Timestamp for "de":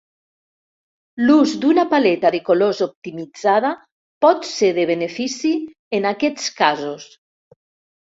2.35-2.39, 4.79-4.87